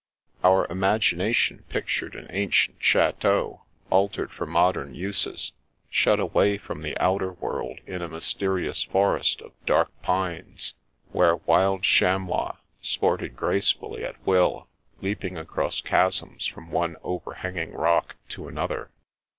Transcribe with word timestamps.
Our 0.43 0.65
imagination 0.71 1.63
pictured 1.69 2.15
an 2.15 2.25
ancient 2.31 2.77
chateau, 2.79 3.65
altered 3.91 4.31
for 4.31 4.47
modem 4.47 4.95
uses, 4.95 5.51
shut 5.91 6.19
away 6.19 6.57
from 6.57 6.81
the 6.81 6.97
outer 6.97 7.33
world 7.33 7.81
in 7.85 8.01
a 8.01 8.07
mysterious 8.07 8.81
forest 8.81 9.43
of 9.43 9.51
dark 9.67 9.91
pines, 10.01 10.73
where 11.11 11.35
wild 11.35 11.83
chamois 11.83 12.55
sported 12.81 13.35
gracefully 13.37 14.03
at 14.03 14.19
will, 14.25 14.67
leaping 15.01 15.37
across 15.37 15.81
chasms 15.81 16.47
from 16.47 16.71
one 16.71 16.95
overhanging 17.03 17.71
rock 17.73 18.15
to 18.29 18.47
another. 18.47 18.89